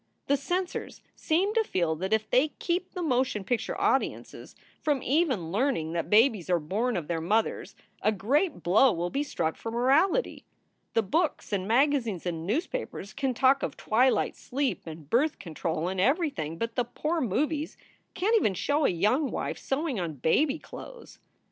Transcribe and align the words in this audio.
"The 0.25 0.35
censors 0.35 1.03
seem 1.15 1.53
to 1.53 1.63
feel 1.63 1.95
that 1.97 2.11
if 2.11 2.27
they 2.27 2.47
keep 2.57 2.93
the 2.93 3.03
motion 3.03 3.43
picture 3.43 3.79
audiences 3.79 4.55
from 4.81 5.03
even 5.03 5.51
learning 5.51 5.93
that 5.93 6.09
babies 6.09 6.49
are 6.49 6.57
born 6.57 6.97
of 6.97 7.07
their 7.07 7.21
mothers 7.21 7.75
a 8.01 8.11
great 8.11 8.63
blow 8.63 8.91
will 8.91 9.11
be 9.11 9.21
struck 9.21 9.55
for 9.55 9.69
morality. 9.71 10.43
The 10.95 11.03
books 11.03 11.53
and 11.53 11.67
magazines 11.67 12.25
and 12.25 12.47
newspapers 12.47 13.13
can 13.13 13.35
talk 13.35 13.61
of 13.61 13.77
twilight 13.77 14.35
sleep 14.35 14.87
and 14.87 15.07
birth 15.07 15.37
control 15.37 15.87
and 15.87 16.01
everything, 16.01 16.57
but 16.57 16.73
the 16.73 16.83
poor 16.85 17.21
movies 17.21 17.77
can 18.15 18.31
t 18.31 18.37
even 18.37 18.55
show 18.55 18.85
a 18.85 18.89
young 18.89 19.29
wife 19.29 19.59
sewing 19.59 19.99
on 19.99 20.13
baby 20.13 20.57
clothes. 20.57 21.19